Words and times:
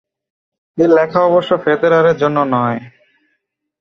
এ 0.77 0.85
লেখা 0.87 1.19
অবশ্য 1.23 1.51
ফেদেরারের 1.63 2.15
জন্য 2.17 2.37
নয়। 2.53 2.79